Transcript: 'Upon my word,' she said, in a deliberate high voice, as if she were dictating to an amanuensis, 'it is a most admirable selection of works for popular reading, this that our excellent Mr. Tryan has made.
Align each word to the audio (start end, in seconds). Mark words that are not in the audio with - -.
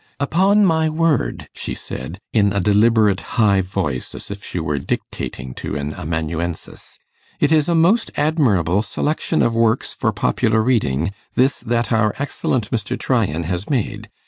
'Upon 0.19 0.65
my 0.65 0.89
word,' 0.89 1.47
she 1.53 1.75
said, 1.75 2.17
in 2.33 2.51
a 2.53 2.59
deliberate 2.59 3.19
high 3.37 3.61
voice, 3.61 4.15
as 4.15 4.31
if 4.31 4.43
she 4.43 4.59
were 4.59 4.79
dictating 4.79 5.53
to 5.53 5.75
an 5.75 5.93
amanuensis, 5.93 6.97
'it 7.39 7.51
is 7.51 7.69
a 7.69 7.75
most 7.75 8.09
admirable 8.17 8.81
selection 8.81 9.43
of 9.43 9.53
works 9.53 9.93
for 9.93 10.11
popular 10.11 10.63
reading, 10.63 11.13
this 11.35 11.59
that 11.59 11.91
our 11.91 12.15
excellent 12.17 12.71
Mr. 12.71 12.97
Tryan 12.99 13.43
has 13.43 13.69
made. 13.69 14.09